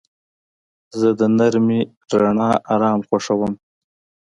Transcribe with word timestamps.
زه 0.99 1.09
د 1.19 1.21
نرمې 1.37 1.81
رڼا 2.19 2.51
آرام 2.73 2.99
خوښوم. 3.07 3.53